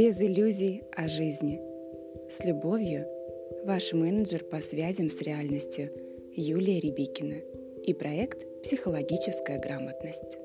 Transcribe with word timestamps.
Без 0.00 0.18
иллюзий 0.18 0.84
о 0.96 1.08
жизни. 1.08 1.60
С 2.30 2.42
любовью, 2.42 3.06
ваш 3.66 3.92
менеджер 3.92 4.42
по 4.44 4.62
связям 4.62 5.10
с 5.10 5.20
реальностью 5.20 5.92
Юлия 6.34 6.80
Рябикина 6.80 7.34
и 7.84 7.92
проект 7.92 8.62
«Психологическая 8.62 9.60
грамотность». 9.60 10.38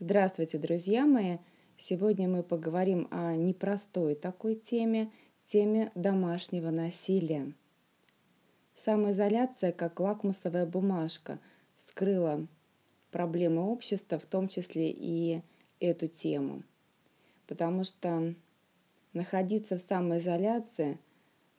Здравствуйте, 0.00 0.58
друзья 0.58 1.06
мои! 1.06 1.38
Сегодня 1.78 2.28
мы 2.28 2.42
поговорим 2.42 3.08
о 3.10 3.34
непростой 3.34 4.16
такой 4.16 4.56
теме, 4.56 5.10
теме 5.46 5.90
домашнего 5.94 6.68
насилия. 6.68 7.54
Самоизоляция, 8.76 9.72
как 9.72 9.98
лакмусовая 9.98 10.66
бумажка, 10.66 11.38
скрыла 11.78 12.46
проблемы 13.14 13.62
общества, 13.70 14.18
в 14.18 14.26
том 14.26 14.48
числе 14.48 14.90
и 14.90 15.40
эту 15.78 16.08
тему. 16.08 16.64
Потому 17.46 17.84
что 17.84 18.34
находиться 19.12 19.78
в 19.78 19.80
самоизоляции, 19.80 20.98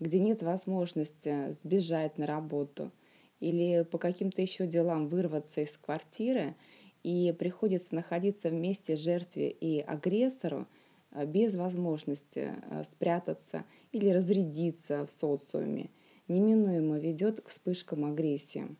где 0.01 0.19
нет 0.19 0.43
возможности 0.43 1.53
сбежать 1.53 2.17
на 2.17 2.27
работу 2.27 2.91
или 3.39 3.83
по 3.89 3.97
каким-то 3.97 4.41
еще 4.41 4.67
делам 4.67 5.07
вырваться 5.07 5.61
из 5.61 5.77
квартиры, 5.77 6.55
и 7.03 7.33
приходится 7.39 7.95
находиться 7.95 8.49
вместе 8.49 8.97
жертве 8.97 9.49
и 9.49 9.79
агрессору 9.79 10.67
а, 11.11 11.25
без 11.25 11.55
возможности 11.55 12.51
а, 12.69 12.83
спрятаться 12.83 13.63
или 13.93 14.09
разрядиться 14.09 15.05
в 15.05 15.11
социуме, 15.11 15.89
неминуемо 16.27 16.99
ведет 16.99 17.39
к 17.39 17.47
вспышкам 17.47 18.03
агрессии, 18.03 18.75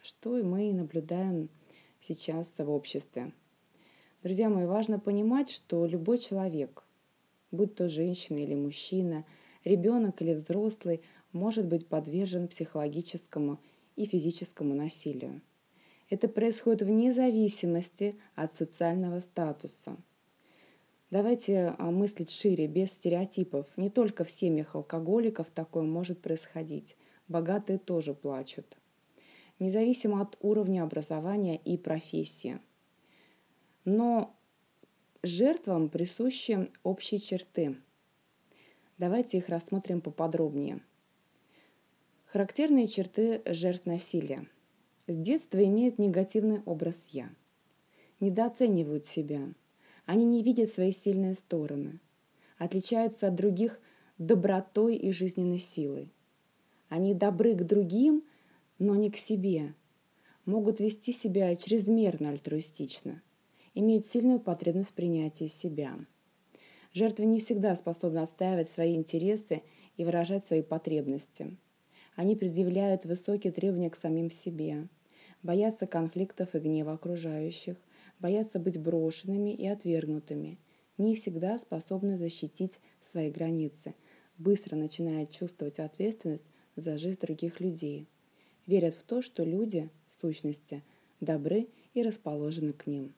что 0.00 0.36
и 0.36 0.42
мы 0.42 0.72
наблюдаем 0.72 1.48
сейчас 2.02 2.58
в 2.58 2.68
обществе. 2.68 3.32
Друзья 4.22 4.48
мои, 4.48 4.66
важно 4.66 4.98
понимать, 4.98 5.50
что 5.50 5.86
любой 5.86 6.18
человек, 6.18 6.82
будь 7.52 7.76
то 7.76 7.88
женщина 7.88 8.38
или 8.38 8.54
мужчина, 8.54 9.24
ребенок 9.64 10.20
или 10.20 10.34
взрослый, 10.34 11.02
может 11.32 11.66
быть 11.66 11.86
подвержен 11.86 12.48
психологическому 12.48 13.60
и 13.94 14.06
физическому 14.06 14.74
насилию. 14.74 15.40
Это 16.10 16.28
происходит 16.28 16.82
вне 16.82 17.12
зависимости 17.12 18.16
от 18.34 18.52
социального 18.52 19.20
статуса. 19.20 19.96
Давайте 21.10 21.74
а, 21.78 21.90
мыслить 21.90 22.30
шире, 22.30 22.66
без 22.66 22.92
стереотипов. 22.92 23.66
Не 23.76 23.90
только 23.90 24.24
в 24.24 24.30
семьях 24.30 24.74
алкоголиков 24.74 25.50
такое 25.50 25.84
может 25.84 26.20
происходить. 26.20 26.96
Богатые 27.28 27.78
тоже 27.78 28.12
плачут 28.14 28.76
независимо 29.62 30.20
от 30.20 30.36
уровня 30.40 30.82
образования 30.82 31.56
и 31.56 31.78
профессии. 31.78 32.58
Но 33.84 34.36
жертвам 35.22 35.88
присущи 35.88 36.68
общие 36.82 37.20
черты. 37.20 37.76
Давайте 38.98 39.38
их 39.38 39.48
рассмотрим 39.48 40.00
поподробнее. 40.00 40.80
Характерные 42.26 42.86
черты 42.86 43.42
жертв 43.46 43.86
насилия. 43.86 44.46
С 45.06 45.16
детства 45.16 45.62
имеют 45.64 45.98
негативный 45.98 46.60
образ 46.64 47.06
«я». 47.08 47.28
Недооценивают 48.20 49.06
себя. 49.06 49.52
Они 50.06 50.24
не 50.24 50.42
видят 50.42 50.68
свои 50.68 50.92
сильные 50.92 51.34
стороны. 51.34 52.00
Отличаются 52.58 53.28
от 53.28 53.34
других 53.34 53.80
добротой 54.18 54.96
и 54.96 55.12
жизненной 55.12 55.58
силой. 55.58 56.12
Они 56.88 57.14
добры 57.14 57.54
к 57.54 57.64
другим, 57.64 58.22
но 58.82 58.96
не 58.96 59.12
к 59.12 59.16
себе, 59.16 59.76
могут 60.44 60.80
вести 60.80 61.12
себя 61.12 61.54
чрезмерно 61.54 62.30
альтруистично, 62.30 63.22
имеют 63.74 64.06
сильную 64.06 64.40
потребность 64.40 64.90
в 64.90 64.94
принятии 64.94 65.46
себя. 65.46 65.96
Жертвы 66.92 67.26
не 67.26 67.38
всегда 67.38 67.76
способны 67.76 68.18
отстаивать 68.18 68.68
свои 68.68 68.96
интересы 68.96 69.62
и 69.96 70.04
выражать 70.04 70.44
свои 70.44 70.62
потребности. 70.62 71.56
Они 72.16 72.34
предъявляют 72.34 73.04
высокие 73.04 73.52
требования 73.52 73.88
к 73.88 73.94
самим 73.94 74.32
себе, 74.32 74.88
боятся 75.44 75.86
конфликтов 75.86 76.56
и 76.56 76.58
гнева 76.58 76.94
окружающих, 76.94 77.76
боятся 78.18 78.58
быть 78.58 78.78
брошенными 78.78 79.54
и 79.54 79.64
отвергнутыми, 79.64 80.58
не 80.98 81.14
всегда 81.14 81.56
способны 81.60 82.18
защитить 82.18 82.80
свои 83.00 83.30
границы, 83.30 83.94
быстро 84.38 84.74
начинают 84.74 85.30
чувствовать 85.30 85.78
ответственность 85.78 86.50
за 86.74 86.98
жизнь 86.98 87.20
других 87.20 87.60
людей– 87.60 88.08
верят 88.66 88.94
в 88.94 89.02
то, 89.02 89.22
что 89.22 89.44
люди, 89.44 89.90
в 90.06 90.12
сущности, 90.12 90.82
добры 91.20 91.68
и 91.94 92.02
расположены 92.02 92.72
к 92.72 92.86
ним. 92.86 93.14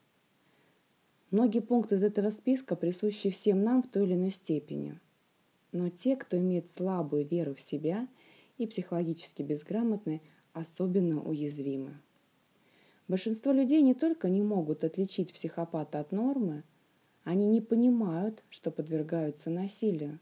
Многие 1.31 1.61
пункты 1.61 1.97
из 1.97 2.03
этого 2.03 2.31
списка 2.31 2.77
присущи 2.77 3.31
всем 3.31 3.63
нам 3.63 3.83
в 3.83 3.89
той 3.89 4.05
или 4.05 4.15
иной 4.15 4.31
степени. 4.31 5.01
Но 5.73 5.89
те, 5.89 6.17
кто 6.17 6.37
имеет 6.39 6.69
слабую 6.77 7.27
веру 7.27 7.55
в 7.55 7.61
себя 7.61 8.07
и 8.59 8.67
психологически 8.67 9.43
безграмотны, 9.43 10.23
особенно 10.53 11.21
уязвимы. 11.21 11.99
Большинство 13.09 13.53
людей 13.53 13.83
не 13.83 13.95
только 13.95 14.29
не 14.29 14.43
могут 14.43 14.85
отличить 14.85 15.33
психопата 15.33 15.99
от 15.99 16.13
нормы, 16.13 16.63
они 17.25 17.47
не 17.47 17.61
понимают, 17.61 18.45
что 18.51 18.71
подвергаются 18.71 19.51
насилию. 19.51 20.21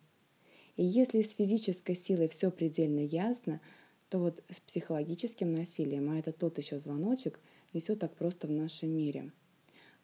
И 0.77 0.85
если 0.85 1.21
с 1.21 1.33
физической 1.33 1.95
силой 1.95 2.29
все 2.29 2.51
предельно 2.51 3.01
ясно– 3.01 3.61
то 4.13 4.19
вот 4.19 4.43
с 4.51 4.61
психологическим 4.61 5.55
насилием, 5.55 6.11
а 6.11 6.19
это 6.19 6.33
тот 6.33 6.59
еще 6.59 6.79
звоночек, 6.79 7.41
не 7.73 7.81
все 7.81 7.97
так 7.97 8.15
просто 8.15 8.47
в 8.47 8.51
нашем 8.51 8.91
мире. 8.91 9.33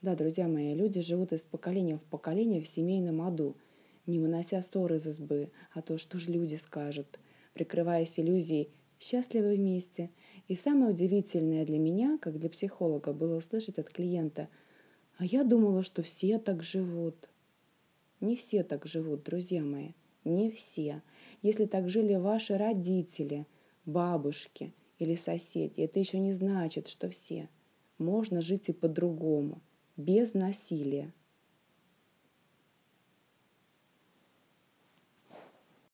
Да, 0.01 0.15
друзья 0.15 0.49
мои, 0.49 0.75
люди 0.75 1.03
живут 1.03 1.35
из 1.35 1.43
поколения 1.43 1.99
в 1.99 2.05
поколение 2.05 2.63
в 2.63 2.67
семейном 2.67 3.21
аду, 3.21 3.59
не 4.07 4.19
вынося 4.19 4.63
ссоры 4.63 4.97
из 4.97 5.07
избы, 5.07 5.51
а 5.75 5.83
то, 5.83 5.99
что 5.99 6.19
же 6.19 6.31
люди 6.31 6.55
скажут, 6.55 7.21
прикрываясь 7.53 8.19
иллюзией 8.19 8.71
«счастливы 8.99 9.57
вместе». 9.57 10.09
И 10.47 10.57
самое 10.57 10.93
удивительное 10.93 11.67
для 11.67 11.79
меня, 11.79 12.17
как 12.17 12.39
для 12.39 12.49
психолога, 12.49 13.13
было 13.13 13.37
услышать 13.37 13.79
от 13.79 13.91
клиента 13.91 14.49
«А 15.19 15.27
я 15.27 15.45
думала, 15.45 15.83
что 15.83 16.01
все 16.01 16.39
так 16.39 16.63
живут». 16.63 17.29
Не 18.21 18.37
все 18.37 18.63
так 18.63 18.87
живут, 18.87 19.25
друзья 19.25 19.63
мои, 19.63 19.93
не 20.25 20.51
все. 20.51 21.03
Если 21.43 21.67
так 21.67 21.91
жили 21.91 22.15
ваши 22.15 22.57
родители– 22.57 23.47
бабушки 23.89 24.75
или 24.99 25.17
соседи, 25.17 25.81
это 25.81 25.99
еще 25.99 26.19
не 26.19 26.33
значит, 26.33 26.87
что 26.87 27.09
все. 27.11 27.49
Можно 27.99 28.41
жить 28.41 28.69
и 28.69 28.73
по-другому, 28.73 29.63
без 29.97 30.35
насилия. 30.35 31.13